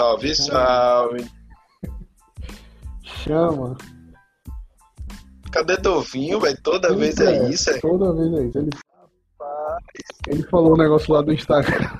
[0.00, 1.30] Salve, salve.
[3.02, 3.76] Chama.
[5.52, 6.58] Cadê teu vinho, velho?
[6.62, 7.78] Toda vez é isso, é?
[7.80, 8.58] Toda vez é isso.
[8.58, 8.70] Ele,
[10.28, 11.90] ele falou um negócio lá do Instagram.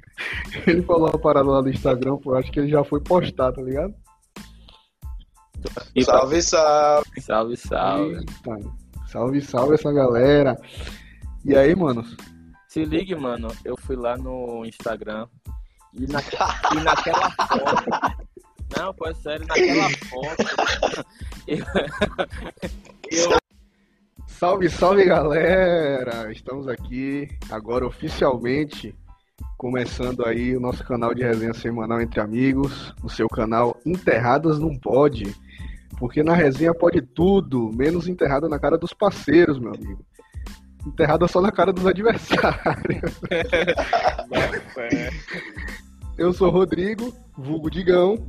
[0.66, 2.34] ele falou uma parada lá do Instagram, pô.
[2.34, 3.94] Acho que ele já foi postar, tá ligado?
[6.02, 7.20] Salve, salve.
[7.20, 8.14] Salve, salve.
[8.14, 8.70] Eita.
[9.08, 10.56] Salve, salve essa galera.
[11.44, 12.02] E aí, mano?
[12.66, 13.48] Se ligue, mano.
[13.62, 15.28] Eu fui lá no Instagram
[15.94, 16.20] e, na...
[16.20, 18.26] e naquela foto.
[18.76, 21.06] Não, pô, é sério, naquela foto.
[21.46, 21.64] eu...
[23.10, 23.42] eu...
[24.26, 26.32] Salve, salve galera!
[26.32, 28.96] Estamos aqui agora oficialmente
[29.62, 34.76] começando aí o nosso canal de resenha semanal entre amigos, o seu canal Enterradas Não
[34.76, 35.32] Pode,
[35.96, 40.04] porque na resenha pode tudo, menos enterrada na cara dos parceiros, meu amigo.
[40.84, 43.20] Enterrada só na cara dos adversários.
[46.18, 48.26] Eu sou Rodrigo, vulgo Digão.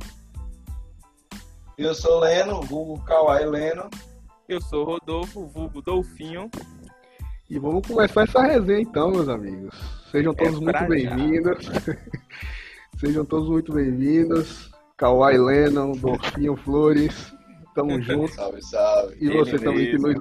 [1.76, 3.90] Eu sou Leno, vulgo Kawai Leno.
[4.48, 6.50] Eu sou Rodolfo, vulgo Dolfinho.
[7.48, 9.74] E vamos começar essa resenha então, meus amigos.
[10.10, 11.66] Sejam todos é muito bem-vindos.
[12.98, 14.72] Sejam todos muito bem-vindos.
[14.96, 17.34] Kawai Lennon, Dolfinho Flores.
[17.74, 18.32] Tamo junto.
[18.32, 19.16] salve, salve.
[19.20, 20.14] E você, também que nos,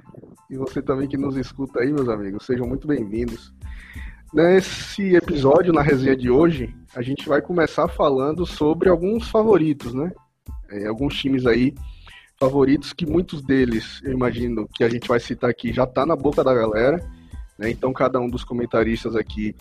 [0.50, 2.46] e você também que nos escuta aí, meus amigos.
[2.46, 3.54] Sejam muito bem-vindos.
[4.34, 10.12] Nesse episódio, na resenha de hoje, a gente vai começar falando sobre alguns favoritos, né?
[10.72, 11.76] É, alguns times aí
[12.40, 16.16] favoritos que muitos deles, eu imagino que a gente vai citar aqui, já tá na
[16.16, 16.98] boca da galera.
[17.60, 17.70] Né?
[17.70, 19.56] Então, cada um dos comentaristas aqui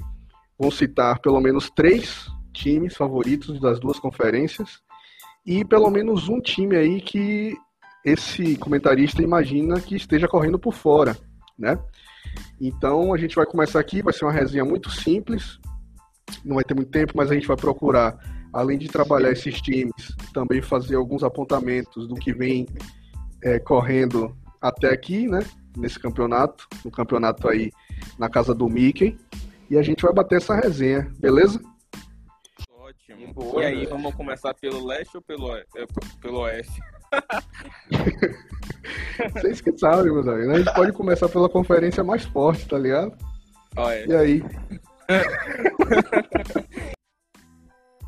[0.59, 4.81] vão citar pelo menos três times favoritos das duas conferências
[5.45, 7.55] e pelo menos um time aí que
[8.03, 11.15] esse comentarista imagina que esteja correndo por fora,
[11.59, 11.79] né?
[12.61, 15.59] Então a gente vai começar aqui, vai ser uma resenha muito simples,
[16.45, 18.17] não vai ter muito tempo, mas a gente vai procurar,
[18.53, 22.67] além de trabalhar esses times, também fazer alguns apontamentos do que vem
[23.43, 25.41] é, correndo até aqui, né?
[25.77, 27.73] Nesse campeonato, no campeonato aí
[28.19, 29.19] na casa do Mickey,
[29.71, 31.61] e a gente vai bater essa resenha, beleza?
[32.71, 33.33] Ótimo.
[33.33, 35.65] Boa, e aí, vamos começar pelo leste ou pelo, é,
[36.21, 36.79] pelo oeste?
[39.35, 40.55] Vocês que sabem, meus amigos.
[40.55, 43.13] A gente pode começar pela conferência mais forte, tá ligado?
[43.77, 44.07] é.
[44.07, 44.43] E aí?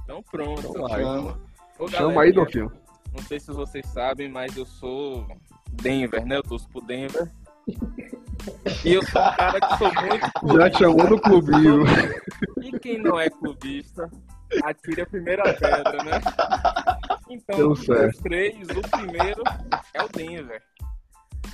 [0.04, 0.66] então pronto.
[0.66, 1.41] Então, chama.
[1.78, 2.72] Ô, chama aí, Doquinho.
[3.12, 5.26] Não sei se vocês sabem, mas eu sou
[5.70, 6.37] Denver, né?
[6.37, 7.31] Eu torço pro Denver.
[8.84, 10.31] E eu sou um cara que sou muito.
[10.59, 11.84] Já chamou no clubinho.
[12.62, 14.10] E quem não é clubista,
[14.62, 16.20] atire a primeira pedra, né?
[17.29, 17.85] Então, dos
[18.19, 19.43] três, o primeiro
[19.93, 20.62] é o Denver.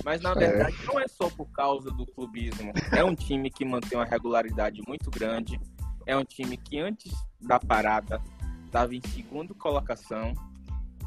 [0.03, 0.85] Mas na verdade é.
[0.85, 2.71] não é só por causa do clubismo.
[2.91, 5.59] É um time que mantém uma regularidade muito grande.
[6.05, 8.21] É um time que antes da parada
[8.65, 10.33] estava em segunda colocação.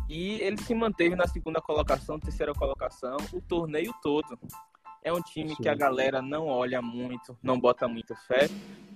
[0.09, 4.39] E ele se manteve na segunda colocação, terceira colocação, o torneio todo.
[5.03, 5.63] É um time Sim.
[5.63, 8.49] que a galera não olha muito, não bota muita fé,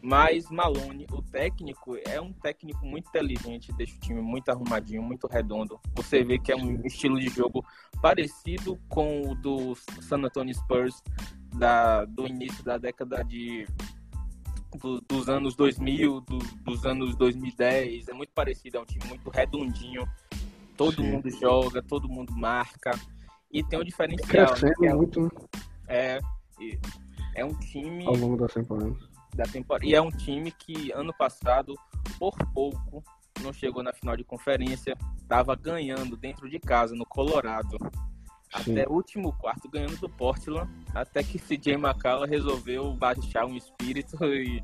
[0.03, 5.27] mas Malone, o técnico, é um técnico muito inteligente, deixa o time muito arrumadinho, muito
[5.27, 5.81] redondo.
[5.95, 7.65] Você vê que é um estilo de jogo
[8.01, 11.03] parecido com o do San Antonio Spurs
[11.57, 13.67] da, do início da década de
[14.77, 18.09] do, dos anos 2000, do, dos anos 2010.
[18.09, 20.07] É muito parecido, é um time muito redondinho.
[20.77, 21.11] Todo Sim.
[21.11, 22.93] mundo joga, todo mundo marca.
[23.51, 24.55] E tem um diferencial.
[24.63, 25.31] Né, é, muito, né?
[25.89, 26.21] É,
[27.35, 28.07] é um time.
[28.07, 28.95] Ao longo da temporada.
[29.35, 29.87] Da temporada.
[29.87, 31.75] E é um time que ano passado,
[32.19, 33.03] por pouco,
[33.43, 34.97] não chegou na final de conferência.
[35.17, 37.79] Estava ganhando dentro de casa, no Colorado.
[38.63, 38.73] Sim.
[38.73, 40.71] Até o último quarto ganhando do Portland.
[40.95, 44.63] Até que CJ McCallum resolveu baixar um espírito e.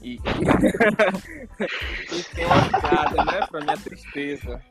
[0.00, 0.18] E, e
[2.34, 3.46] tem uma piada, né?
[3.48, 4.62] Pra minha tristeza.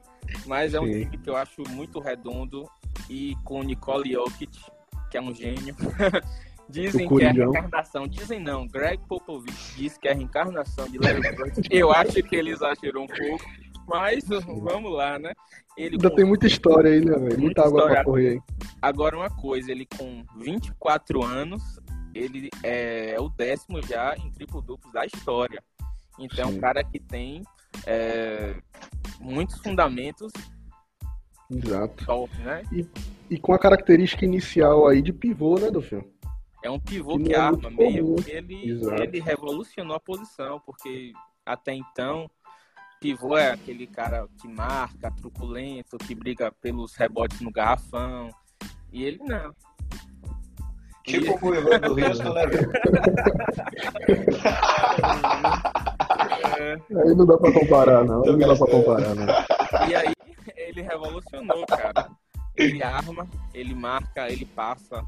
[0.46, 1.04] Mas é um Sim.
[1.04, 2.70] time que eu acho muito redondo.
[3.10, 4.58] E com Nicole Jokic
[5.12, 5.76] que é um gênio.
[6.72, 8.08] Dizem que é a reencarnação.
[8.08, 8.68] Dizem não.
[8.68, 11.68] Greg Popovich diz que é a reencarnação de Larry Bird.
[11.70, 13.46] Eu acho que ele exagerou um pouco.
[13.88, 15.34] Mas vamos lá, né?
[15.76, 16.16] Ele Ainda com...
[16.16, 17.22] tem muita história aí, né, velho?
[17.22, 17.96] Muita, muita água história.
[17.96, 18.40] pra correr aí.
[18.82, 21.62] Agora, uma coisa, ele com 24 anos,
[22.14, 25.62] ele é o décimo já em triplo duplos da história.
[26.20, 26.54] Então, Sim.
[26.54, 27.42] é um cara que tem
[27.86, 28.56] é,
[29.20, 30.32] muitos fundamentos
[31.52, 32.06] Exato.
[32.06, 32.64] Top, né?
[32.72, 32.88] E,
[33.30, 36.08] e, com a característica inicial aí de pivô, né, do filme?
[36.64, 38.16] É um pivô que, que é arma meio.
[38.28, 41.14] Ele, ele revolucionou a posição, porque
[41.46, 42.30] até então
[43.00, 48.30] pivô é aquele cara que marca, truculento, que briga pelos rebotes no garrafão.
[48.92, 49.54] E ele não.
[51.04, 52.44] Tipo o Ivan do Houston, né?
[56.60, 56.74] É.
[57.02, 58.22] Aí não dá pra comparar, não.
[58.22, 59.26] Não dá pra comparar, não.
[59.88, 60.14] E aí,
[60.56, 62.10] ele revolucionou, cara.
[62.56, 65.04] Ele arma, ele marca, ele passa.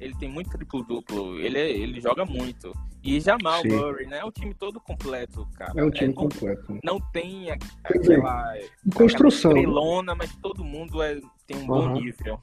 [0.00, 1.38] Ele tem muito triplo-duplo.
[1.38, 2.72] Ele, é, ele joga muito.
[3.02, 3.68] E Jamal Sim.
[3.68, 4.18] Murray, né?
[4.18, 5.72] É um time todo completo, cara.
[5.76, 6.78] É um time é, completo.
[6.82, 8.54] Não tem aquela.
[8.94, 9.52] construção.
[9.52, 11.66] Aquela mas todo mundo é, tem um uhum.
[11.66, 12.40] bom nível.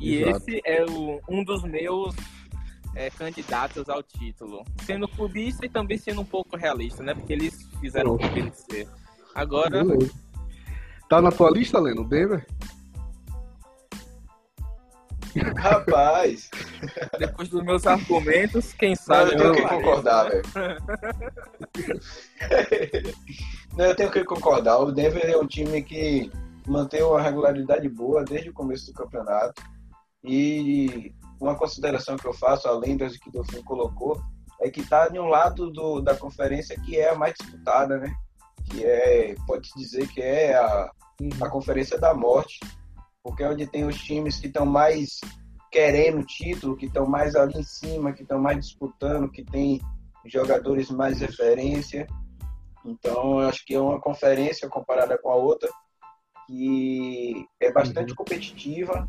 [0.00, 0.36] E Exato.
[0.36, 2.14] esse é o, um dos meus
[2.94, 4.64] é, candidatos ao título.
[4.82, 7.14] Sendo clubista e também sendo um pouco realista, né?
[7.14, 8.88] Porque eles fizeram o que ser.
[9.34, 9.84] Agora.
[9.84, 10.12] Beleza.
[11.08, 12.02] Tá na tua lista, Leno?
[12.04, 12.46] Denver?
[15.56, 16.50] Rapaz.
[17.18, 19.32] Depois dos meus argumentos, quem sabe.
[19.32, 20.44] eu tenho que concordar, velho.
[23.76, 24.78] Não, eu tenho que concordar.
[24.78, 26.30] O Denver é um time que
[26.66, 29.62] mantém uma regularidade boa desde o começo do campeonato.
[30.22, 34.20] E uma consideração que eu faço, além das que o Dolphin colocou,
[34.60, 38.14] é que está de um lado do, da conferência que é a mais disputada, né?
[38.70, 40.90] Que é, pode dizer que é a,
[41.40, 42.60] a conferência da morte,
[43.24, 45.18] porque é onde tem os times que estão mais
[45.72, 49.80] querendo título, que estão mais ali em cima, que estão mais disputando, que tem
[50.26, 52.06] jogadores mais referência.
[52.84, 55.70] Então, eu acho que é uma conferência comparada com a outra
[56.46, 58.16] que é bastante uhum.
[58.16, 59.08] competitiva,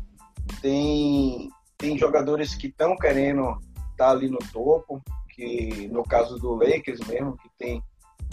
[0.62, 3.50] tem tem jogadores que estão querendo
[3.90, 5.02] estar tá ali no topo,
[5.34, 7.82] que no caso do Lakers mesmo, que tem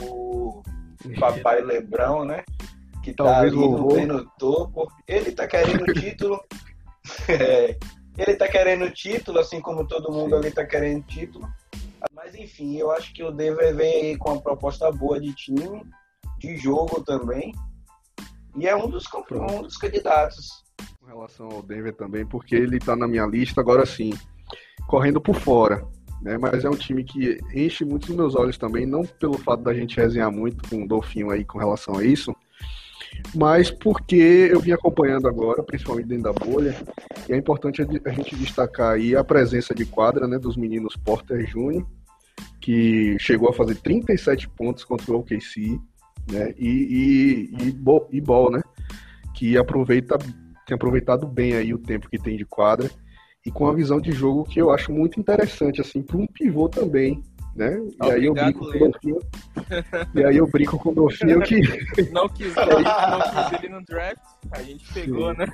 [0.01, 0.63] o
[1.19, 2.45] papai Lebrão, né?
[3.03, 4.91] Que está ali no, no topo.
[5.07, 6.41] Ele está querendo título.
[7.29, 7.77] é,
[8.17, 10.35] ele está querendo título, assim como todo mundo Sim.
[10.35, 11.47] ali está querendo título.
[12.13, 15.83] Mas enfim, eu acho que o Denver vem aí com uma proposta boa de time,
[16.39, 17.53] de jogo também.
[18.55, 20.63] E é um dos, um dos candidatos
[21.03, 24.11] com relação ao Denver também, porque ele está na minha lista agora sim,
[24.87, 25.85] correndo por fora.
[26.21, 26.37] Né?
[26.37, 29.73] Mas é um time que enche muito os meus olhos também, não pelo fato da
[29.73, 32.33] gente resenhar muito com o Dolfinho aí com relação a isso,
[33.35, 34.15] mas porque
[34.51, 36.75] eu vim acompanhando agora, principalmente dentro da bolha,
[37.27, 41.45] e é importante a gente destacar aí a presença de quadra né, dos meninos Porter
[41.47, 41.85] Júnior,
[42.61, 45.79] que chegou a fazer 37 pontos contra o OKC,
[46.31, 48.61] né, e, e, e, e Ball, né,
[49.33, 50.17] que aproveita
[50.65, 52.89] tem aproveitado bem aí o tempo que tem de quadra
[53.45, 56.69] e com a visão de jogo que eu acho muito interessante, assim, para um pivô
[56.69, 57.21] também,
[57.55, 57.79] né?
[58.03, 59.19] E aí eu brinco com o Dolfinho.
[60.15, 61.61] E aí eu brinco com o Dolfinho que.
[62.11, 64.21] Não quis, não quis ele no draft,
[64.51, 65.37] a gente pegou, Sim.
[65.37, 65.45] né?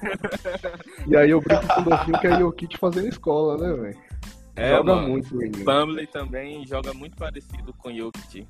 [1.07, 3.97] E aí eu brinco com o Dolfinho que é o Kit fazendo escola, né, velho?
[4.55, 5.63] É, joga mano, muito, menino.
[5.63, 8.45] Bumbley também joga muito parecido com o Jokic,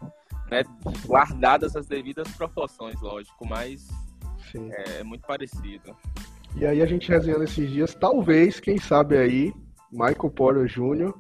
[0.50, 0.64] né?
[1.06, 3.88] Guardadas as devidas proporções, lógico, mas
[4.52, 4.72] Sim.
[4.72, 5.96] é muito parecido.
[6.56, 9.54] E aí a gente resenhando esses dias, talvez, quem sabe aí,
[9.92, 11.14] Michael Porter Jr.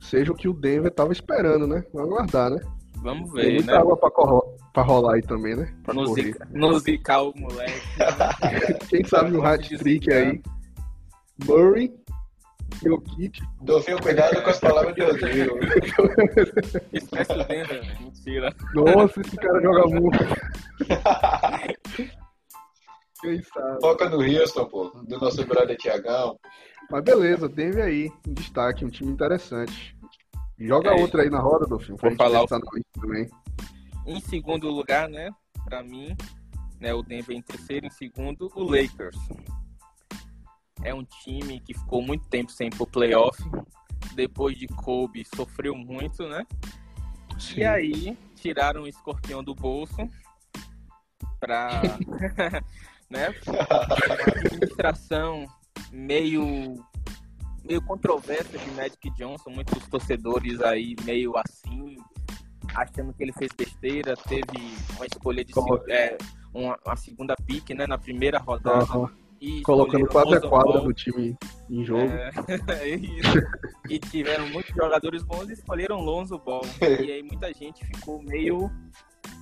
[0.00, 1.84] seja o que o Denver tava esperando, né?
[1.92, 2.60] Vamos aguardar, né?
[3.02, 3.78] Vamos ver, Tem muita né?
[3.78, 5.72] água pra, pra, rolar aí também, né?
[5.84, 7.80] Pra Musicar o moleque.
[8.90, 10.42] quem sabe no hat trick aí.
[11.46, 11.94] Murray,
[12.82, 13.40] meu kit.
[13.62, 15.58] Dolfinho, cuidado com as palavras de Rodrigo.
[16.92, 18.54] Esquece o Denver, mentira.
[18.74, 20.18] Nossa, esse cara joga muito.
[23.20, 23.80] Quem sabe?
[23.80, 26.38] Foca no Houston, pô, do nosso brother Tiagão.
[26.90, 29.96] Mas beleza, teve aí um destaque, um time interessante.
[30.58, 32.00] Joga é, outra aí na roda do filme.
[32.00, 32.46] Vou falar o...
[32.46, 33.28] também.
[34.06, 35.30] Em segundo lugar, né?
[35.64, 36.16] Pra mim,
[36.80, 39.18] né, o Denver em terceiro, em segundo, o Lakers.
[40.82, 43.42] É um time que ficou muito tempo sem ir pro playoff.
[44.14, 46.44] Depois de Kobe, sofreu muito, né?
[47.38, 47.60] Sim.
[47.60, 49.96] E aí, tiraram o escorpião do bolso
[51.38, 51.82] pra
[53.08, 53.34] né?
[53.46, 55.46] Uma administração
[55.90, 56.74] meio
[57.68, 61.96] meio controversa de Magic Johnson, muitos torcedores aí meio assim,
[62.74, 65.52] achando que ele fez besteira, teve uma escolha de
[65.90, 66.16] é,
[66.54, 68.96] uma, uma, segunda pique, né, na primeira rodada.
[68.96, 69.08] Uhum.
[69.40, 71.36] E Colocando quase a quadra do time
[71.70, 72.10] em jogo.
[72.10, 72.30] É,
[72.90, 72.98] é
[73.88, 76.62] e tiveram muitos jogadores bons e escolheram Lonzo Ball.
[76.80, 78.68] E aí muita gente ficou meio,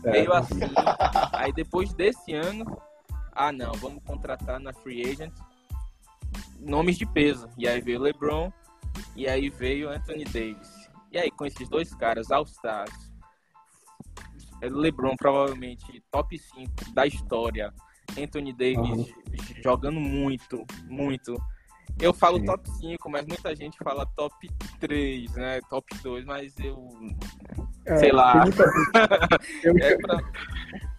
[0.05, 0.11] é.
[0.11, 0.61] meio assim.
[1.33, 2.77] Aí depois desse ano,
[3.33, 5.33] ah não, vamos contratar na free agent
[6.61, 7.49] nomes de peso.
[7.57, 8.53] E aí veio LeBron
[9.15, 10.89] e aí veio Anthony Davis.
[11.13, 13.13] E aí com esses dois caras, All-Stars,
[14.63, 17.73] LeBron provavelmente top 5 da história,
[18.19, 19.07] Anthony Davis uhum.
[19.63, 21.37] jogando muito, muito.
[22.01, 22.45] Eu falo Sim.
[22.45, 24.35] top 5, mas muita gente fala top
[24.81, 25.61] 3, né?
[25.71, 26.91] Top 2, mas eu.
[27.87, 28.33] É, sei lá.
[28.33, 28.65] Tem muita,
[29.87, 30.23] é pra,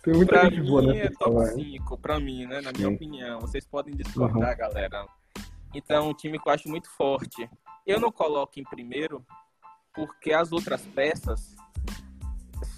[0.01, 1.99] tem muita pra gente mim boa, né, é top 5, né?
[2.01, 2.61] pra mim, né?
[2.61, 2.95] Na minha Sim.
[2.95, 3.39] opinião.
[3.41, 4.57] Vocês podem discordar, uhum.
[4.57, 5.05] galera.
[5.77, 7.47] Então, um time que eu acho muito forte.
[7.85, 9.23] Eu não coloco em primeiro
[9.93, 11.55] porque as outras peças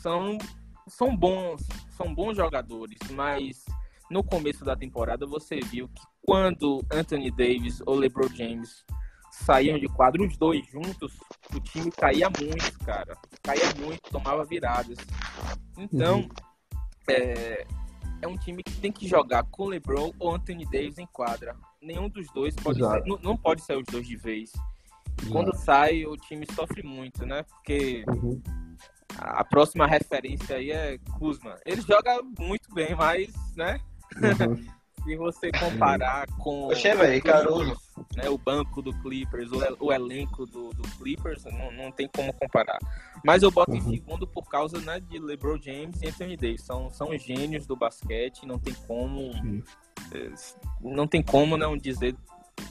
[0.02, 0.38] são
[0.86, 3.64] são bons, são bons jogadores, mas
[4.10, 8.84] no começo da temporada você viu que quando Anthony Davis ou LeBron James
[9.32, 11.18] saíam de quadro os dois juntos,
[11.54, 13.16] o time caía muito, cara.
[13.44, 14.98] Caía muito, tomava viradas.
[15.78, 16.30] Então, uhum.
[17.08, 17.68] é,
[18.24, 21.56] é um time que tem que jogar com LeBron ou Anthony Davis em quadra.
[21.82, 24.52] Nenhum dos dois pode ser, não, não, pode ser os dois de vez.
[24.52, 25.32] Exato.
[25.32, 27.44] Quando sai, o time sofre muito, né?
[27.44, 28.42] Porque uhum.
[29.18, 31.58] a próxima referência aí é Kuzma.
[31.66, 33.80] Ele joga muito bem, mas, né?
[34.16, 34.66] Uhum.
[35.04, 37.78] Se você comparar com Oxe, véio, Caruso.
[38.16, 42.34] Né, o banco do Clippers, o, o elenco do, do Clippers, não, não tem como
[42.34, 42.80] comparar.
[43.24, 43.78] Mas eu boto uhum.
[43.78, 46.64] em segundo por causa né, de LeBron James e Anthony Davis.
[46.64, 49.20] São, são gênios do basquete, não tem como.
[49.20, 49.64] Uhum.
[50.82, 52.16] Não tem como não dizer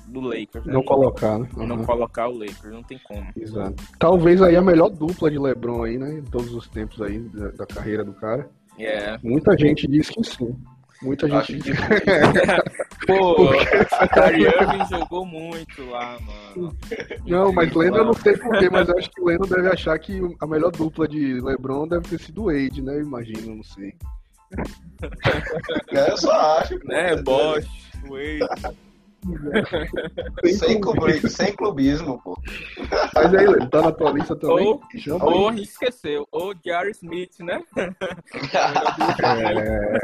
[0.06, 0.66] do Lakers.
[0.66, 0.73] Né?
[0.73, 1.49] Não colocar, né?
[1.56, 1.66] Uhum.
[1.66, 3.26] Não colocar o Lakers, não tem como.
[3.37, 3.82] Exato.
[3.99, 6.18] Talvez aí a melhor dupla de LeBron aí, né?
[6.18, 8.49] Em todos os tempos aí da, da carreira do cara.
[8.78, 9.18] É.
[9.23, 10.56] Muita gente diz que sim.
[11.00, 11.62] Muita gente.
[11.62, 11.73] Que...
[13.07, 13.50] Pô,
[13.93, 16.76] a Kyrie Irving jogou muito lá, mano.
[17.26, 19.99] Não, mas Leno eu não sei porquê, mas eu acho que o Leno deve achar
[19.99, 22.99] que a melhor dupla de LeBron deve ter sido o Wade, né?
[22.99, 23.95] Imagino, não sei.
[25.93, 26.78] É, eu só acho.
[26.85, 27.67] Né, Bosch,
[28.09, 28.76] Wade.
[30.54, 32.38] Sem, clubismo, sem clubismo, pô.
[33.14, 34.66] Mas aí, ele tá na tua lista também?
[34.66, 34.82] Ou,
[35.20, 37.62] ou esqueceu, ou Jerry Smith, né?
[39.22, 39.98] É...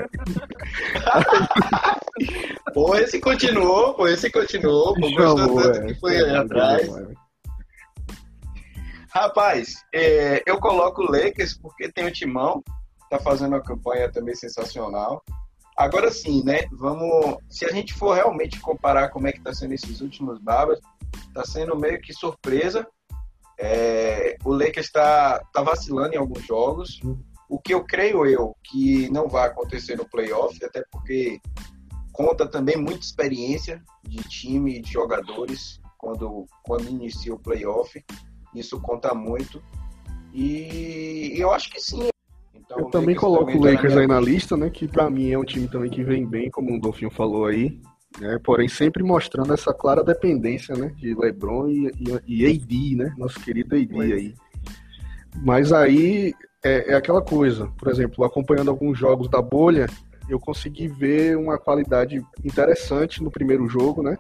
[2.72, 6.88] pô, esse continuou, pô, esse continuou, pô, gostou tanto é, que foi aí atrás.
[9.10, 12.62] Rapaz, é, eu coloco o Lakers porque tem o Timão,
[13.08, 15.22] tá fazendo uma campanha também sensacional.
[15.76, 16.60] Agora sim, né?
[16.72, 17.36] Vamos.
[17.50, 20.78] Se a gente for realmente comparar como é que está sendo esses últimos babas,
[21.28, 22.86] está sendo meio que surpresa.
[23.58, 27.00] É, o Lakers está tá vacilando em alguns jogos.
[27.48, 31.40] O que eu creio eu que não vai acontecer no playoff, até porque
[32.12, 38.02] conta também muita experiência de time e de jogadores quando, quando inicia o playoff.
[38.54, 39.62] Isso conta muito.
[40.32, 42.08] E eu acho que sim,
[42.74, 44.68] então, eu também coloco o Lakers aí na lista, né?
[44.70, 47.80] Que para mim é um time também que vem bem, como o Dolfinho falou aí.
[48.20, 51.90] Né, porém, sempre mostrando essa clara dependência né, de LeBron e,
[52.28, 53.14] e, e AD, né?
[53.18, 54.34] Nosso querido AD aí.
[55.42, 59.86] Mas aí é, é, aquela coisa, por exemplo, acompanhando alguns jogos da bolha,
[60.28, 64.16] eu consegui ver uma qualidade interessante no primeiro jogo, né?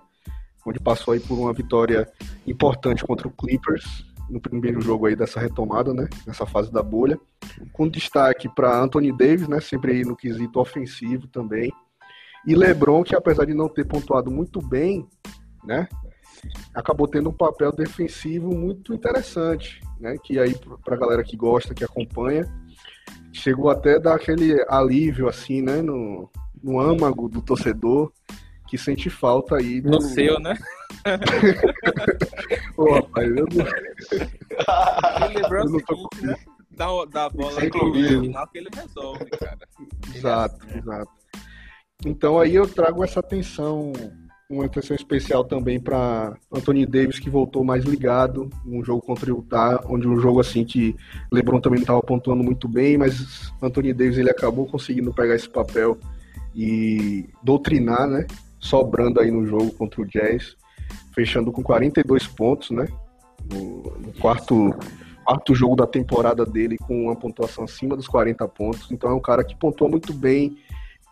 [0.66, 2.08] Onde passou aí por uma vitória
[2.46, 6.08] importante contra o Clippers no primeiro jogo aí dessa retomada, né?
[6.26, 7.18] Nessa fase da bolha.
[7.72, 9.60] Com destaque para Anthony Davis, né?
[9.60, 11.72] Sempre aí no quesito ofensivo também.
[12.46, 15.06] E LeBron, que apesar de não ter pontuado muito bem,
[15.64, 15.88] né?
[16.74, 20.16] Acabou tendo um papel defensivo muito interessante, né?
[20.22, 20.54] Que aí,
[20.84, 22.44] para a galera que gosta, que acompanha,
[23.32, 25.80] chegou até dar aquele alívio, assim, né?
[25.80, 26.30] No,
[26.62, 28.12] no âmago do torcedor,
[28.74, 29.80] que sente falta aí.
[29.80, 29.90] Do...
[29.90, 30.58] No seu, né?
[32.74, 33.66] Pô, rapaz, eu não.
[35.26, 36.36] Ele lembrou o seguinte, né?
[36.72, 39.58] Dá, dá a bola no final que ele resolve, cara.
[40.12, 41.12] Exato, é assim, exato.
[42.04, 43.92] Então aí eu trago essa atenção,
[44.50, 49.36] uma atenção especial também para Anthony Davis, que voltou mais ligado num jogo contra o
[49.36, 50.96] Utah, onde um jogo assim que
[51.32, 55.48] LeBron também não estava pontuando muito bem, mas Anthony Davis ele acabou conseguindo pegar esse
[55.48, 55.96] papel
[56.54, 58.26] e doutrinar, né?
[58.64, 60.56] Sobrando aí no jogo contra o Jazz
[61.14, 62.88] fechando com 42 pontos, né?
[63.52, 64.74] No, no, quarto,
[65.22, 68.90] quarto jogo da temporada dele com uma pontuação acima dos 40 pontos.
[68.90, 70.56] Então é um cara que pontua muito bem,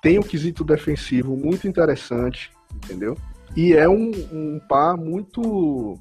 [0.01, 3.17] tem um quesito defensivo muito interessante, entendeu?
[3.55, 5.99] E é um, um par muito,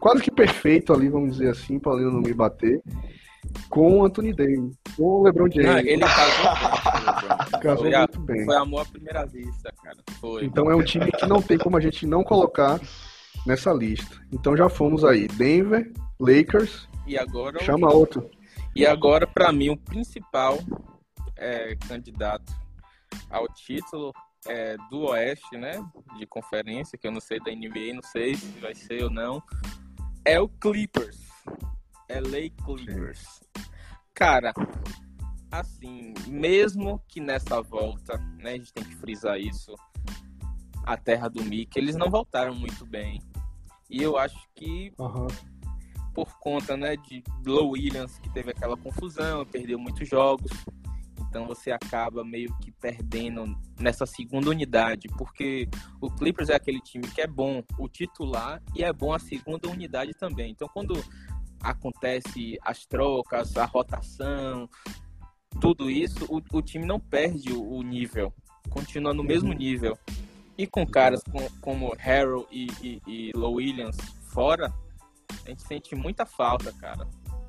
[0.00, 2.82] quase que perfeito ali, vamos dizer assim, para ele não me bater
[3.68, 5.66] com o Anthony Davis, com o LeBron James.
[5.66, 8.44] Não, ele casou, casou foi muito bem.
[8.44, 9.98] Foi amor à primeira vista, cara.
[10.20, 10.44] Foi.
[10.44, 12.80] Então é um time que não tem como a gente não colocar
[13.46, 14.20] nessa lista.
[14.32, 16.88] Então já fomos aí, Denver, Lakers.
[17.06, 17.96] E agora chama o...
[17.96, 18.30] outro.
[18.74, 20.58] E agora para mim o principal
[21.36, 22.52] é, candidato
[23.30, 24.12] ao título
[24.46, 25.84] é, do Oeste, né,
[26.18, 29.42] de conferência, que eu não sei da NBA, não sei se vai ser ou não,
[30.24, 31.18] é o Clippers.
[32.20, 33.40] LA Clippers.
[34.14, 34.52] Cara,
[35.50, 39.74] assim, mesmo que nessa volta, né, a gente tem que frisar isso,
[40.84, 43.20] a terra do Mickey, eles não voltaram muito bem.
[43.88, 45.26] E eu acho que uhum.
[46.14, 50.50] por conta, né, de Low Williams, que teve aquela confusão, perdeu muitos jogos,
[51.32, 55.66] então você acaba meio que perdendo nessa segunda unidade, porque
[55.98, 59.66] o Clippers é aquele time que é bom o titular e é bom a segunda
[59.66, 60.50] unidade também.
[60.50, 60.92] Então quando
[61.62, 64.68] acontece as trocas, a rotação,
[65.60, 68.32] tudo isso, o, o time não perde o, o, nível,
[68.70, 69.58] continua no mesmo uhum.
[69.58, 69.98] nível.
[70.56, 73.96] E com caras com, como Harold e, e, e Low Williams
[74.32, 74.72] fora,
[75.44, 77.06] a gente sente muita falta, cara.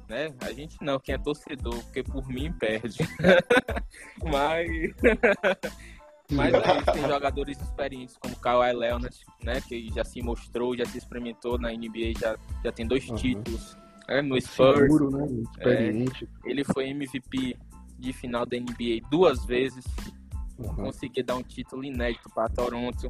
[0.08, 0.34] Né?
[0.41, 3.00] A gente não, quem é torcedor, porque por mim perde.
[4.24, 4.70] Mas.
[6.32, 9.62] Mas é tem jogadores experientes como Kawhi Leonard, né?
[9.62, 13.15] Que já se mostrou, já se experimentou na NBA, já, já tem dois uhum.
[13.15, 13.77] títulos.
[14.08, 14.80] É, no Spurs.
[14.80, 15.26] Seguro, né?
[15.42, 16.30] Experiente.
[16.46, 17.58] É, ele foi MVP
[17.98, 19.86] de final da NBA duas vezes.
[20.58, 20.76] Uhum.
[20.76, 23.10] Conseguiu dar um título inédito para Toronto.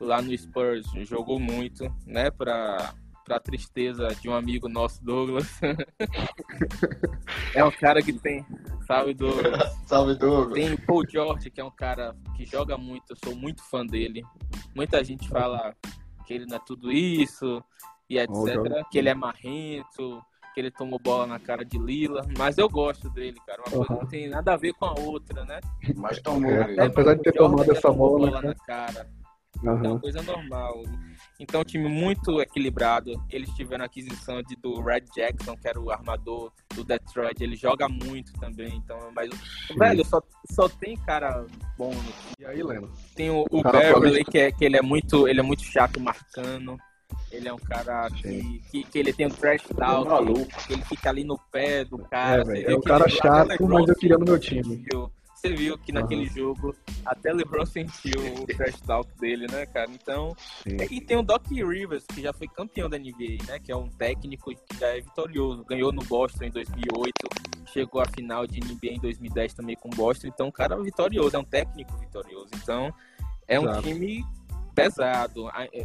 [0.00, 2.30] Lá no Spurs jogou muito, né?
[2.30, 5.48] Para pra tristeza de um amigo nosso, Douglas.
[7.54, 8.44] é um cara que tem.
[8.86, 9.72] Salve, Douglas.
[9.86, 10.54] Salve, Douglas.
[10.54, 13.86] Tem o Paul George, que é um cara que joga muito, eu sou muito fã
[13.86, 14.22] dele.
[14.74, 15.74] Muita gente fala
[16.26, 17.62] que ele não é tudo isso,
[18.12, 18.86] e etc.
[18.90, 23.08] que ele é marrento, que ele tomou bola na cara de Lila, mas eu gosto
[23.08, 23.62] dele, cara.
[23.66, 23.86] Uma uhum.
[23.86, 25.60] coisa não tem nada a ver com a outra, né?
[25.96, 26.50] Mas tomou.
[26.50, 29.08] É, apesar de ter tomado essa bola, bola na cara.
[29.62, 29.84] Uhum.
[29.84, 30.82] É uma coisa normal.
[31.40, 33.12] Então, um time muito equilibrado.
[33.30, 37.42] Eles tiveram a aquisição de, do Red Jackson, que era o armador do Detroit.
[37.42, 38.76] Ele joga muito também.
[38.76, 39.30] Então, mas,
[39.66, 39.78] Sim.
[39.78, 41.46] velho, só, só tem cara
[41.78, 42.34] bom no time.
[42.40, 42.90] E aí, Leno?
[43.14, 46.76] Tem o, o Beverly, que, é, que ele, é muito, ele é muito chato marcando.
[47.30, 50.08] Ele é um cara que, que, que, ele tem um trash talk,
[50.66, 52.56] que ele fica ali no pé do cara.
[52.56, 54.84] É, é um cara chato, mas eu queria no meu time.
[55.42, 56.34] Você viu que naquele uhum.
[56.34, 59.90] jogo até LeBron sentiu o trash talk dele, né, cara?
[59.90, 60.76] Então, Sim.
[60.88, 63.58] e tem o Doc Rivers, que já foi campeão da NBA, né?
[63.58, 65.64] Que é um técnico que já é vitorioso.
[65.64, 67.12] Ganhou no Boston em 2008,
[67.72, 70.28] chegou à final de NBA em 2010 também com o Boston.
[70.28, 72.50] Então, um cara vitorioso, é um técnico vitorioso.
[72.62, 72.94] Então,
[73.48, 73.82] é um Exato.
[73.82, 74.24] time
[74.76, 75.50] pesado.
[75.50, 75.84] É, é,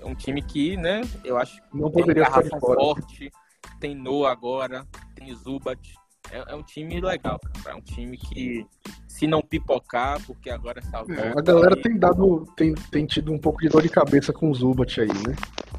[0.00, 3.30] é um time que, né, eu acho que não poderia tem garrafa forte,
[3.78, 5.94] tem Noah agora, tem Zubat.
[6.30, 7.76] É, é, um time legal, cara.
[7.76, 8.64] É um time que,
[9.08, 11.82] se não pipocar, porque agora essa é, A galera aí...
[11.82, 15.08] tem dado, tem, tem tido um pouco de dor de cabeça com o Zubat aí,
[15.08, 15.34] né?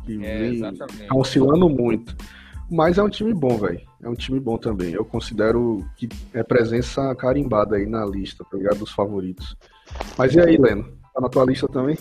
[0.06, 2.16] Que é, vem tá oscilando muito.
[2.70, 3.82] Mas é um time bom, velho.
[4.02, 4.94] É um time bom também.
[4.94, 8.80] Eu considero que é presença carimbada aí na lista, tá ligado?
[8.80, 9.56] Dos favoritos.
[10.18, 10.84] Mas e aí, Leno?
[11.14, 11.98] Tá na tua lista também?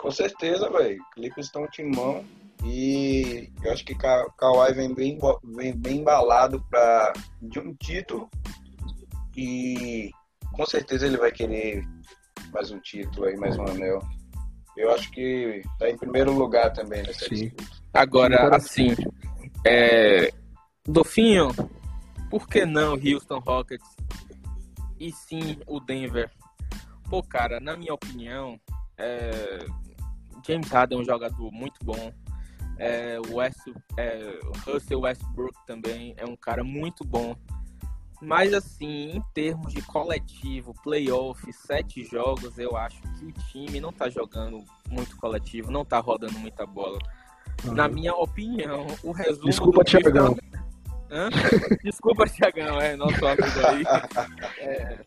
[0.00, 0.98] Com certeza, velho.
[1.12, 2.24] Clippers estão um timão
[2.64, 8.28] e eu acho que Ka Kawhi vem bem, vem bem embalado para de um título
[9.36, 10.10] e
[10.52, 11.84] com certeza ele vai querer
[12.52, 14.00] mais um título aí, mais um anel.
[14.76, 17.34] Eu acho que tá em primeiro lugar também nessa Sim.
[17.34, 17.80] disputa.
[17.92, 18.94] Agora, assim,
[19.66, 20.32] é...
[20.86, 21.48] Dofinho,
[22.30, 23.88] por que não Houston Rockets?
[24.98, 26.30] E sim o Denver?
[27.08, 28.58] Pô, cara, na minha opinião,
[28.96, 29.58] é...
[30.46, 32.12] James Harden é um jogador muito bom.
[32.78, 33.58] É, o West,
[33.96, 37.36] é, Russell Westbrook também é um cara muito bom.
[38.22, 43.92] Mas assim, em termos de coletivo, playoff, sete jogos, eu acho que o time não
[43.92, 46.98] tá jogando muito coletivo, não tá rodando muita bola.
[47.64, 47.74] Uhum.
[47.74, 49.46] Na minha opinião, o resumo.
[49.46, 50.36] Desculpa, Tiagão.
[51.82, 53.84] Desculpa, Tiagão, é nosso amigo aí.
[54.60, 54.98] É,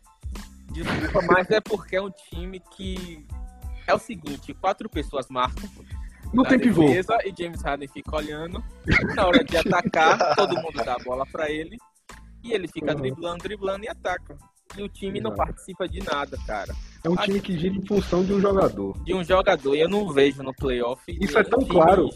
[0.72, 3.24] desculpa, mas é porque é um time que
[3.86, 5.68] é o seguinte, quatro pessoas marcam.
[6.32, 6.84] Não tem pivô.
[6.88, 8.62] E James Harden fica olhando.
[9.14, 11.76] Na hora de atacar, todo mundo dá a bola para ele.
[12.42, 13.00] E ele fica uhum.
[13.00, 14.36] driblando, driblando e ataca.
[14.76, 16.74] E o time não participa de nada, cara.
[17.04, 18.98] É um time que gira em função de um jogador.
[19.04, 19.74] De um jogador.
[19.76, 21.02] E eu não vejo no playoff.
[21.08, 22.08] Isso é tão claro,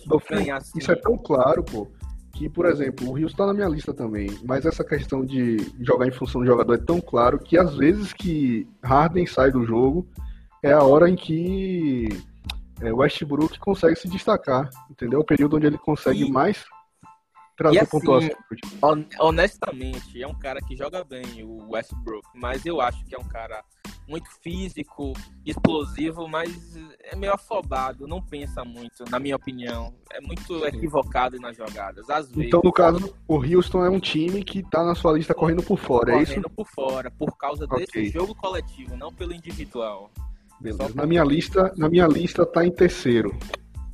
[0.55, 0.79] assim.
[0.79, 1.87] Isso é tão claro, pô.
[2.33, 6.07] Que, por exemplo, o Rio está na minha lista também, mas essa questão de jogar
[6.07, 10.07] em função do jogador é tão claro que às vezes que Harden sai do jogo,
[10.63, 12.09] é a hora em que
[12.81, 15.21] é, Westbrook consegue se destacar, entendeu?
[15.21, 16.65] O período onde ele consegue e, mais
[17.57, 18.31] trazer assim, pontuação.
[19.19, 23.27] Honestamente, é um cara que joga bem, o Westbrook, mas eu acho que é um
[23.29, 23.65] cara
[24.07, 25.13] muito físico,
[25.45, 29.93] explosivo, mas é meio afobado, não pensa muito, na minha opinião.
[30.11, 32.09] É muito equivocado nas jogadas.
[32.09, 35.35] Às vezes, então, no caso, o Houston é um time que tá na sua lista
[35.35, 36.33] correndo por fora, correndo é isso?
[36.33, 37.85] Correndo por fora, por causa okay.
[37.85, 40.11] desse jogo coletivo, não pelo individual.
[40.61, 40.95] Beleza.
[40.95, 43.37] Na minha lista, na minha lista tá em terceiro,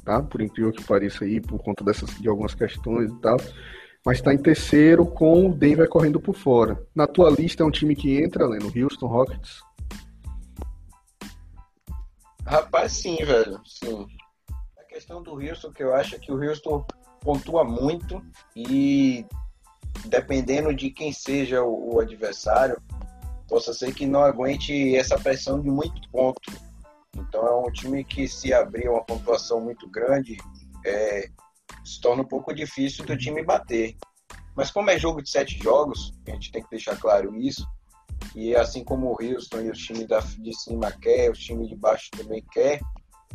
[0.04, 0.22] tá?
[0.22, 3.36] Por incrível que pareça aí, por conta dessas de algumas questões e tal.
[4.04, 6.82] Mas tá em terceiro com o Denver correndo por fora.
[6.94, 9.60] Na tua lista é um time que entra, né, no Houston Rockets?
[12.46, 13.60] Rapaz, sim, velho.
[13.64, 14.06] Sim.
[14.78, 16.84] A questão do Houston, que eu acho é que o Houston
[17.20, 18.22] pontua muito
[18.54, 19.24] e
[20.06, 22.76] dependendo de quem seja o, o adversário,
[23.54, 26.52] possa ser que não aguente essa pressão de muito ponto.
[27.16, 30.36] Então é um time que se abrir uma pontuação muito grande,
[30.84, 31.30] é,
[31.84, 33.94] se torna um pouco difícil do time bater.
[34.56, 37.64] Mas como é jogo de sete jogos, a gente tem que deixar claro isso.
[38.34, 40.08] E assim como o Houston e os times
[40.40, 42.80] de cima quer, os times de baixo também quer.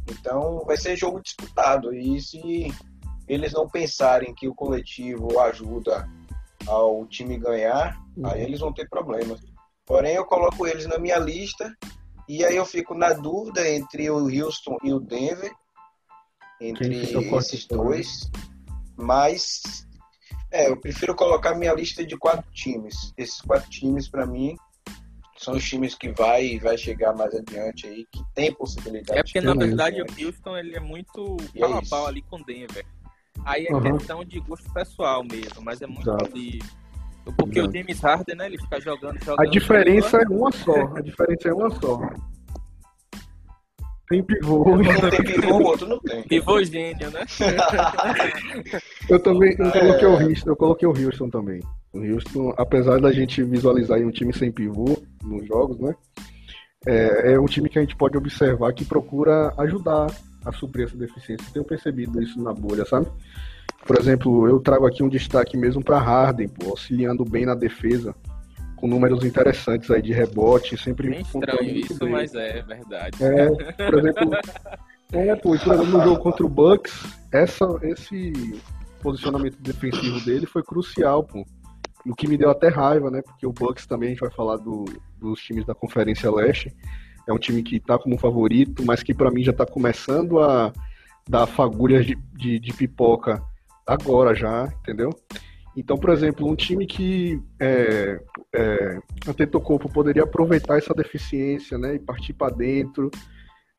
[0.05, 1.93] Então vai ser jogo disputado.
[1.93, 2.73] E se
[3.25, 6.05] eles não pensarem que o coletivo ajuda
[6.67, 8.27] ao time ganhar, uhum.
[8.27, 9.39] aí eles vão ter problemas.
[9.89, 11.75] Porém, eu coloco eles na minha lista
[12.27, 15.51] e aí eu fico na dúvida entre o Houston e o Denver,
[16.61, 17.01] entre
[17.35, 18.29] esses dois.
[18.95, 19.87] Mas
[20.51, 23.15] é, eu prefiro colocar minha lista de quatro times.
[23.17, 24.55] Esses quatro times, para mim,
[25.39, 29.19] são os times que vai vai chegar mais adiante aí, que tem possibilidade.
[29.19, 32.35] É porque, na verdade, o Houston ele é muito é pau a pau ali com
[32.35, 32.85] o Denver.
[33.43, 33.97] Aí é uhum.
[33.97, 36.25] questão de gosto pessoal mesmo, mas é muito Exato.
[36.25, 36.59] ali.
[37.37, 37.69] Porque Exato.
[37.69, 39.41] o James Harden, né, ele fica jogando, jogando.
[39.41, 40.95] A diferença é uma só.
[40.95, 41.99] A diferença é uma só.
[44.09, 44.73] Tem pivô.
[44.73, 46.23] Um tem pivô, o outro não tem.
[46.23, 47.25] Pivô gênio, né?
[49.07, 50.09] eu também eu coloquei é...
[50.09, 51.61] o Houston, eu coloquei o Houston também.
[51.93, 55.93] O Houston, apesar da gente visualizar um time sem pivô nos jogos, né?
[56.87, 60.07] É, é um time que a gente pode observar que procura ajudar
[60.43, 61.45] a suprir essa deficiência.
[61.53, 63.07] Tenho percebido isso na bolha, sabe?
[63.85, 68.15] Por exemplo, eu trago aqui um destaque mesmo para Harden, pô, auxiliando bem na defesa,
[68.75, 72.11] com números interessantes aí de rebote, sempre Bem estranho isso, bem.
[72.11, 73.17] mas é verdade.
[73.23, 73.47] É,
[73.89, 74.31] por exemplo,
[75.11, 78.61] é, pô, por exemplo, no jogo contra o Bucks, essa, esse
[79.01, 81.45] posicionamento defensivo dele foi crucial, pô.
[82.05, 83.21] O que me deu até raiva, né?
[83.21, 84.85] Porque o Bucks também, a gente vai falar do,
[85.19, 86.73] dos times da Conferência Leste,
[87.27, 90.73] é um time que está como favorito, mas que para mim já está começando a
[91.27, 93.43] dar fagulhas de, de, de, pipoca
[93.93, 95.09] agora já, entendeu?
[95.75, 98.19] Então, por exemplo, um time que é,
[98.53, 103.09] é, Antetokounmpo poderia aproveitar essa deficiência, né, e partir para dentro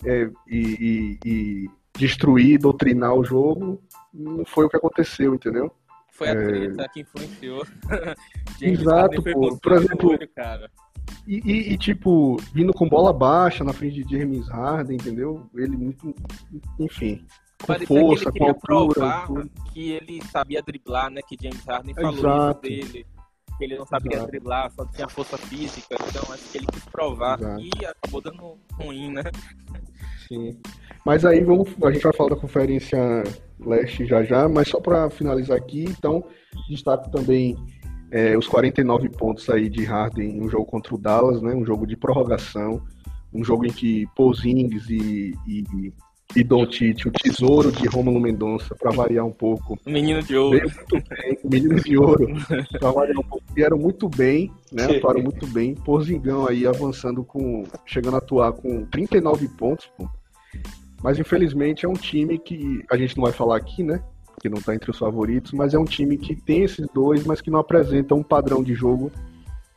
[0.05, 3.83] é, e, e, e, destruir, doutrinar o jogo,
[4.14, 5.70] não foi o que aconteceu, entendeu?
[6.12, 6.46] Foi a é.
[6.46, 7.66] treta que influenciou.
[8.61, 9.57] Exato, pô.
[9.57, 10.29] Por exemplo, olho.
[11.27, 15.49] E, e, e, tipo, vindo com bola baixa na frente de James Harden, entendeu?
[15.55, 16.14] Ele muito.
[16.79, 17.25] Enfim.
[17.66, 19.49] Parecia força, com altura.
[19.73, 21.20] Que ele sabia driblar, né?
[21.23, 22.66] Que James Harden falou Exato.
[22.66, 23.07] isso dele.
[23.59, 24.31] Que ele não sabia Exato.
[24.31, 25.96] driblar, só tinha força física.
[26.09, 27.38] Então acho que ele quis provar.
[27.40, 27.61] Exato.
[27.61, 29.23] E acabou dando ruim, né?
[30.27, 30.59] Sim.
[31.05, 31.68] Mas aí vamos.
[31.83, 32.99] A gente vai falar da conferência
[33.59, 36.25] leste já já, mas só para finalizar aqui, então,
[36.68, 37.57] destaco também
[38.11, 41.55] é, os 49 pontos aí de Harden em um jogo contra o Dallas, né?
[41.55, 42.83] Um jogo de prorrogação,
[43.33, 45.92] um jogo em que Pouzingis e, e,
[46.34, 49.78] e Doncic, o tesouro de Romulo Mendonça, para variar um pouco.
[49.86, 50.70] Menino de ouro.
[50.92, 52.26] Bem, menino de ouro,
[52.78, 53.44] para variar um pouco.
[53.54, 54.84] Vieram muito bem, né?
[54.84, 55.74] Atuaram muito bem.
[55.74, 57.64] Porzingão aí avançando com.
[57.84, 60.08] chegando a atuar com 39 pontos, pô.
[61.02, 64.02] Mas infelizmente é um time que a gente não vai falar aqui, né?
[64.40, 67.42] que não está entre os favoritos, mas é um time que tem esses dois, mas
[67.42, 69.12] que não apresenta um padrão de jogo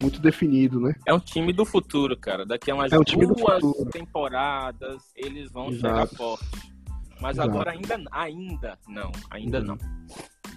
[0.03, 0.93] muito definido, né?
[1.07, 2.45] É um time do futuro, cara.
[2.45, 5.79] Daqui a umas é um duas temporadas eles vão Exato.
[5.81, 6.73] chegar forte.
[7.21, 7.49] Mas Exato.
[7.49, 9.65] agora ainda, ainda não, ainda uhum.
[9.65, 9.77] não.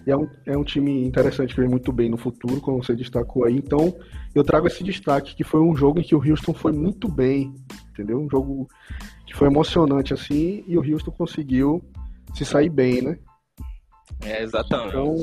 [0.07, 2.95] E é um, é um time interessante que vem muito bem no futuro, como você
[2.95, 3.57] destacou aí.
[3.57, 3.97] Então,
[4.35, 7.55] eu trago esse destaque, que foi um jogo em que o Houston foi muito bem,
[7.91, 8.21] entendeu?
[8.21, 8.69] Um jogo
[9.27, 11.83] que foi emocionante, assim, e o Houston conseguiu
[12.35, 13.19] se sair bem, né?
[14.25, 14.89] É, exatamente.
[14.89, 15.23] Então,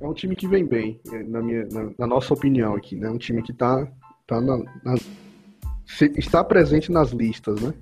[0.00, 3.10] é um time que vem bem, na, minha, na, na nossa opinião aqui, né?
[3.10, 3.86] Um time que tá,
[4.26, 4.94] tá na, na,
[6.16, 7.74] está presente nas listas, né?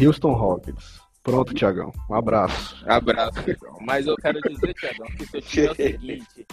[0.00, 1.00] Houston Rockets.
[1.22, 1.92] Pronto, Tiagão.
[2.10, 2.84] Um abraço.
[2.86, 3.76] Abraço, Tiagão.
[3.80, 6.46] Mas eu quero dizer, Tiagão, que seu time é o seguinte: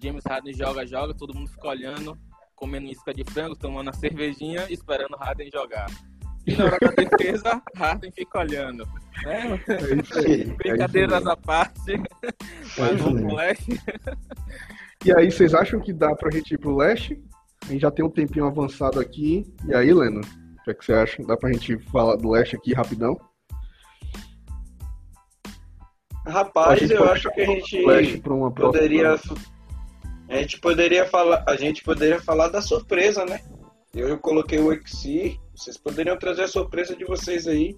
[0.00, 2.18] James Harden joga, joga, todo mundo fica olhando,
[2.54, 5.86] comendo isca de frango, tomando a cervejinha, esperando Harden jogar.
[6.46, 8.86] E na hora da defesa, Harden fica olhando.
[9.24, 9.60] Né?
[9.68, 12.02] É Brincadeiras é à parte.
[12.78, 13.80] Mas vamos pro leste.
[15.04, 17.22] E aí, vocês acham que dá pra gente ir pro leste?
[17.62, 19.46] A gente já tem um tempinho avançado aqui.
[19.66, 20.20] E aí, Leno?
[20.20, 21.22] O que, é que você acha?
[21.24, 23.18] Dá pra gente falar do leste aqui rapidão?
[26.26, 27.82] Rapaz, eu acho que a gente
[28.54, 29.14] poderia.
[30.28, 31.44] A gente poderia falar.
[31.46, 33.40] A gente poderia falar da surpresa, né?
[33.94, 37.76] Eu coloquei o Exi vocês poderiam trazer a surpresa de vocês aí.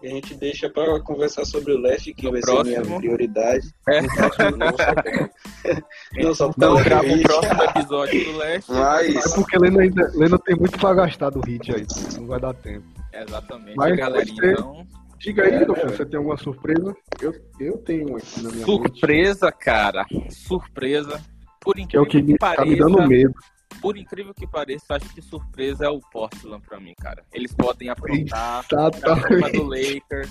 [0.00, 2.76] E a gente deixa para conversar sobre o leste, que no vai próximo.
[2.76, 3.68] ser minha prioridade.
[3.88, 4.00] É.
[6.22, 8.70] não só não grava o próximo episódio do leste.
[8.70, 9.16] Mas...
[9.16, 11.84] É porque Lena, ainda, Lena tem muito para gastar do hit aí,
[12.16, 12.86] não vai dar tempo.
[13.12, 13.76] Exatamente.
[13.76, 14.52] Mas, galerinha, você...
[14.52, 14.86] então...
[15.18, 16.96] Diga aí, é, você tem alguma surpresa?
[17.20, 19.58] Eu, eu tenho aqui na minha Surpresa, mente.
[19.58, 20.06] cara.
[20.30, 21.20] Surpresa.
[21.60, 23.34] Por incrível que, é o que, que pareça, tá me dando medo
[23.80, 27.24] por incrível que pareça, acho que surpresa é o Portland pra mim, cara.
[27.32, 30.30] Eles podem aprontar cima do Lakers.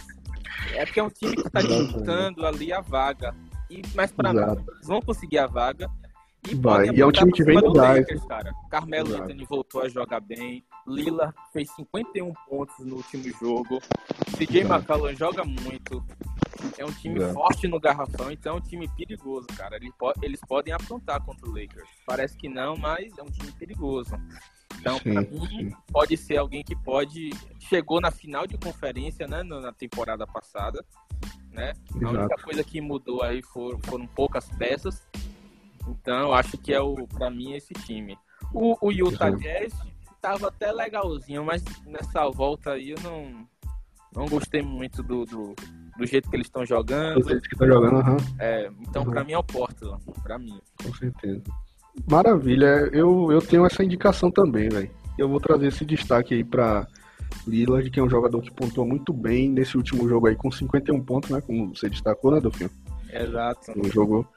[0.74, 3.36] É porque é um time que tá disputando ali a vaga.
[3.70, 4.56] E, mas pra Exato.
[4.62, 5.90] mim, eles vão conseguir a vaga.
[6.50, 6.90] E vai.
[6.90, 8.06] E é um time que vem do gás.
[8.28, 8.54] cara.
[8.70, 10.64] Carmelo Anthony voltou a jogar bem.
[10.88, 13.80] Lila fez 51 pontos no último jogo.
[14.38, 16.04] CJ McCollum joga muito.
[16.78, 17.34] É um time é.
[17.34, 19.76] forte no garrafão, então é um time perigoso, cara.
[19.76, 21.90] Eles, po eles podem aprontar contra o Lakers.
[22.06, 24.16] Parece que não, mas é um time perigoso.
[24.80, 25.72] Então, sim, pra mim, sim.
[25.92, 27.30] pode ser alguém que pode.
[27.60, 29.44] Chegou na final de conferência, né?
[29.44, 30.84] Na temporada passada.
[31.52, 31.74] Né?
[32.04, 35.08] A única coisa que mudou aí foram, foram poucas peças.
[35.88, 38.18] Então, eu acho que é o, para mim, esse time.
[38.54, 39.74] O, o Utah Jazz
[40.22, 43.48] tava até legalzinho, mas nessa volta aí eu não,
[44.14, 45.56] não gostei muito do, do,
[45.98, 47.22] do jeito que eles estão jogando.
[47.22, 48.18] Do jeito que estão jogando, aham.
[48.40, 49.12] É, então, uhum.
[49.12, 50.60] para mim é o Portland, para mim.
[50.84, 51.42] Com certeza.
[52.10, 54.92] Maravilha, eu, eu tenho essa indicação também, velho.
[55.18, 56.88] Eu vou trazer esse destaque aí para
[57.48, 61.04] Lillard, que é um jogador que pontuou muito bem nesse último jogo aí, com 51
[61.04, 61.42] pontos, né?
[61.42, 62.70] Como você destacou, né, Delfim?
[63.12, 63.72] Exato.
[63.76, 64.28] No jogo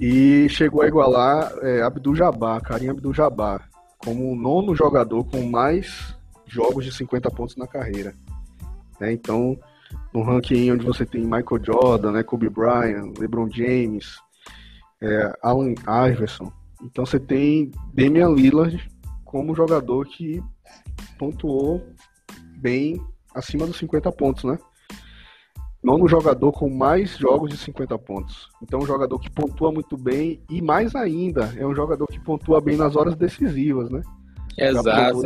[0.00, 5.42] e chegou a igualar é, Abdul Jabbar, Karim Abdul Jabbar, como o nono jogador com
[5.48, 8.14] mais jogos de 50 pontos na carreira.
[9.00, 9.58] É, então,
[10.12, 14.16] no ranking onde você tem Michael Jordan, né, Kobe Bryant, LeBron James,
[15.02, 15.74] é, Allen
[16.10, 16.52] Iverson,
[16.82, 18.88] então você tem Damian Lillard
[19.24, 20.42] como jogador que
[21.18, 21.84] pontuou
[22.58, 23.00] bem
[23.34, 24.58] acima dos 50 pontos, né?
[25.84, 28.48] nono jogador com mais jogos de 50 pontos.
[28.62, 32.58] Então, um jogador que pontua muito bem e, mais ainda, é um jogador que pontua
[32.60, 34.00] bem nas horas decisivas, né?
[34.56, 35.20] Exato.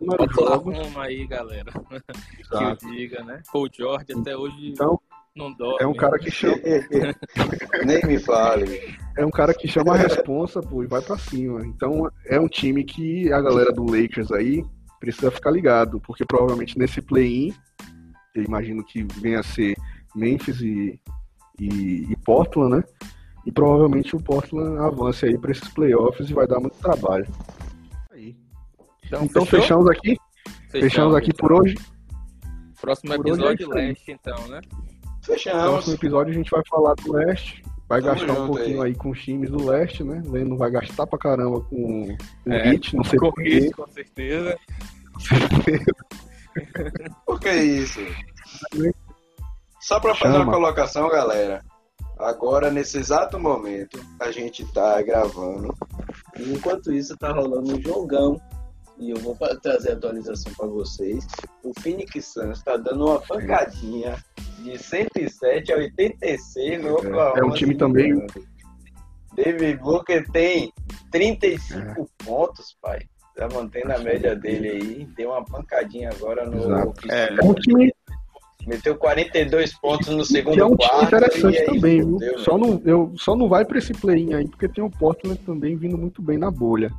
[0.00, 1.70] Oklahoma aí, galera.
[2.38, 2.78] Exato.
[2.78, 3.42] Que eu diga, né?
[3.52, 5.00] Paul George até hoje então,
[5.36, 5.78] não dorme.
[5.80, 6.56] É um cara que chama.
[7.84, 8.96] Nem me fale.
[9.16, 11.64] É um cara que chama a responsa, pô, e vai para cima.
[11.66, 14.64] Então, é um time que a galera do Lakers aí
[15.00, 17.52] precisa ficar ligado, porque provavelmente nesse play-in,
[18.34, 19.76] eu imagino que venha a ser
[20.14, 21.00] Memphis e,
[21.60, 22.84] e, e, Portland, né?
[23.44, 27.26] E provavelmente o Portland avance aí para esses playoffs e vai dar muito trabalho.
[29.14, 30.16] Então, então fechamos aqui.
[30.70, 31.76] Fechamos, fechamos aqui por hoje.
[32.80, 34.60] Próximo por episódio hoje é leste, então, né?
[35.22, 35.62] Fechamos.
[35.62, 37.62] Próximo episódio a gente vai falar do leste.
[37.88, 38.90] Vai Tamo gastar um pouquinho aí.
[38.90, 38.94] aí.
[38.94, 40.22] com os times do leste, né?
[40.24, 44.58] Não vai gastar pra caramba com o é, Hit, não sei com Hit, com certeza.
[45.12, 45.96] Com certeza.
[47.26, 48.00] Por que isso?
[49.80, 51.62] Só para fazer uma colocação, galera.
[52.18, 55.74] Agora, nesse exato momento, a gente tá gravando.
[56.38, 58.40] E enquanto isso, tá rolando um jogão.
[58.98, 61.26] E eu vou trazer a atualização para vocês.
[61.62, 64.16] O Phoenix Suns tá dando uma pancadinha
[64.58, 67.38] de 107 a 86 no Oklahoma.
[67.38, 68.26] É, é um time também.
[69.34, 70.72] David Booker tem
[71.10, 72.24] 35 é.
[72.24, 73.00] pontos, pai.
[73.34, 75.08] Tá mantendo a média dele aí.
[75.16, 76.92] Deu uma pancadinha agora no.
[77.10, 77.92] É, é um time
[78.66, 80.82] Meteu 42 pontos no segundo quarto.
[80.82, 82.18] É um time interessante aí, também, viu?
[82.18, 85.38] Deu, só, não, eu, só não vai para esse play aí, porque tem o Portland
[85.40, 86.90] também vindo muito bem na bolha.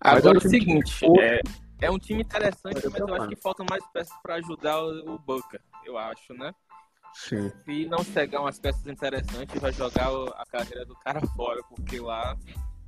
[0.00, 1.40] Agora é o seguinte, é,
[1.80, 5.18] é, um time interessante, mas eu acho que faltam mais peças para ajudar o, o
[5.18, 6.52] Booker, eu acho, né?
[7.14, 7.50] Sim.
[7.64, 12.36] Se não chegar umas peças interessantes, vai jogar a carreira do cara fora, porque lá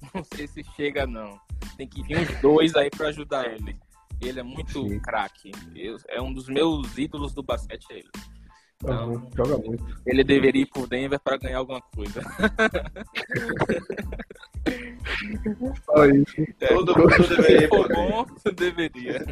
[0.13, 1.41] não sei se chega não.
[1.77, 3.79] Tem que vir uns dois aí para ajudar ele.
[4.21, 5.53] Ele é muito craque.
[6.09, 8.11] É um dos meus ídolos do basquete, ele.
[8.83, 9.85] Então, uhum, joga muito.
[10.05, 12.21] Ele deveria ir pro Denver para ganhar alguma coisa.
[15.85, 16.35] Só isso.
[16.61, 19.25] É, Todo mundo deveria ir pro bom, deveria.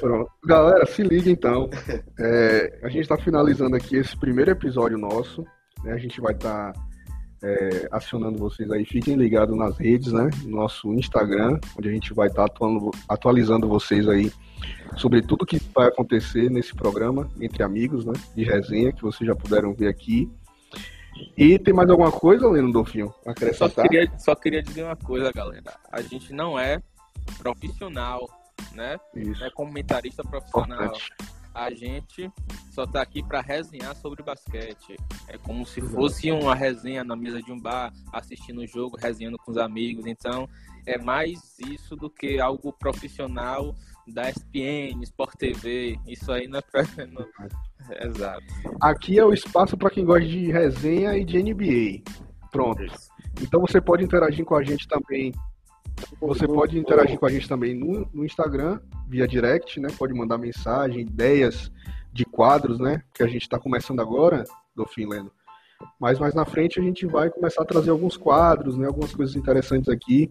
[0.00, 0.30] Pronto.
[0.44, 1.70] Galera, se liga então.
[2.18, 5.42] É, a gente está finalizando aqui esse primeiro episódio nosso.
[5.84, 5.92] Né?
[5.92, 6.72] A gente vai estar.
[6.72, 6.86] Tá
[7.46, 8.84] é, acionando vocês aí.
[8.84, 10.28] Fiquem ligados nas redes, né?
[10.44, 12.66] Nosso Instagram, onde a gente vai estar tá
[13.08, 14.32] atualizando vocês aí
[14.96, 18.14] sobre tudo que vai acontecer nesse programa entre amigos, né?
[18.34, 20.28] De resenha, que vocês já puderam ver aqui.
[21.36, 23.14] E tem mais alguma coisa, Leno Dolfinho?
[23.54, 25.74] Só queria, só queria dizer uma coisa, galera.
[25.90, 26.82] A gente não é
[27.38, 28.28] profissional,
[28.72, 28.98] né?
[29.14, 29.40] Isso.
[29.40, 30.84] Não é comentarista profissional.
[30.84, 32.30] Importante a gente
[32.70, 34.94] só tá aqui para resenhar sobre basquete.
[35.26, 39.38] É como se fosse uma resenha na mesa de um bar, assistindo o jogo, resenhando
[39.38, 40.04] com os amigos.
[40.06, 40.46] Então,
[40.84, 43.74] é mais isso do que algo profissional
[44.06, 45.98] da ESPN, Sport TV.
[46.06, 46.82] Isso aí não é pra...
[47.10, 47.26] não...
[48.02, 48.44] Exato.
[48.80, 52.02] Aqui é o espaço para quem gosta de resenha e de NBA.
[52.52, 52.82] Pronto.
[53.40, 55.32] Então você pode interagir com a gente também
[56.20, 59.88] você pode interagir com a gente também no, no, Instagram, via direct, né?
[59.98, 61.70] Pode mandar mensagem, ideias
[62.12, 63.02] de quadros, né?
[63.14, 65.32] Que a gente está começando agora, do Finlendo.
[66.00, 68.86] Mas mais na frente a gente vai começar a trazer alguns quadros, né?
[68.86, 70.28] Algumas coisas interessantes aqui.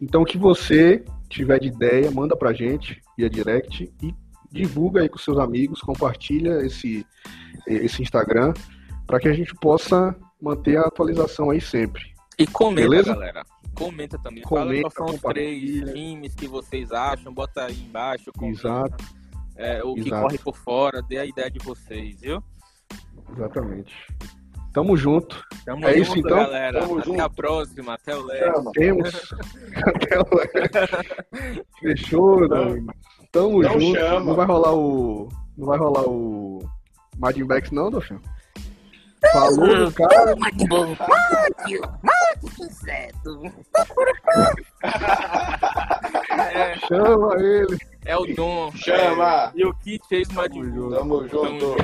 [0.00, 4.14] Então, o que você tiver de ideia, manda pra gente via direct e
[4.50, 7.06] divulga aí com seus amigos, compartilha esse,
[7.66, 8.54] esse Instagram
[9.06, 12.02] para que a gente possa manter a atualização aí sempre.
[12.38, 13.14] E comenta, Beleza?
[13.14, 13.44] galera.
[13.76, 14.42] Comenta também.
[14.42, 17.32] Comenta, Fala quais são os três times que vocês acham.
[17.32, 18.32] Bota aí embaixo.
[18.32, 18.58] Comenta.
[18.58, 19.04] Exato.
[19.56, 20.02] É, o Exato.
[20.02, 22.42] que corre por fora, dê a ideia de vocês, viu?
[23.32, 23.94] Exatamente.
[24.72, 25.42] Tamo junto.
[25.64, 26.36] Tamo é junto, isso então?
[26.36, 26.80] galera.
[26.80, 27.20] Tamo até junto.
[27.22, 27.94] a próxima.
[27.94, 28.72] Até o Léo.
[28.72, 29.34] Temos.
[29.86, 31.64] até o Léo.
[31.80, 32.86] Fechou, Tamo,
[33.32, 33.98] Tamo não junto.
[33.98, 34.20] Chama.
[34.20, 35.28] Não vai rolar o.
[35.56, 36.58] Não vai rolar o.
[37.46, 38.20] Backs não, Dolphin?
[39.32, 40.36] Falou do cara.
[40.36, 40.66] Mate,
[42.42, 43.42] inseto.
[46.52, 46.76] É.
[46.86, 47.78] Chama ele.
[48.04, 48.70] É o Dom.
[48.72, 49.52] Chama.
[49.54, 50.94] E o Kit fez mais Tamo junto.
[50.96, 51.76] Tamo junto.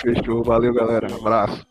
[0.00, 0.44] Fechou.
[0.44, 1.06] Valeu, galera.
[1.14, 1.66] Abraço.